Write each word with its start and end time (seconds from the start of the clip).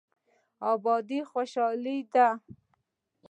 ابادي 0.71 1.19
خوشحالي 1.29 1.95
ده. 2.13 2.27